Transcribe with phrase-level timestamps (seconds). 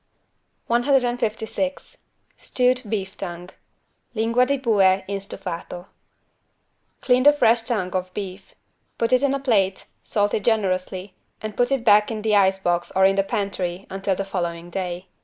[0.65, 1.97] 156
[2.35, 3.51] STEWED BEEF TONGUE
[4.15, 5.85] (Lingua di bue in stufato)
[7.01, 8.55] Clean a fresh tongue of beef;
[8.97, 12.57] put it in a plate, salt it generously and put it back in the ice
[12.57, 15.05] box or in the pantry, until the following day.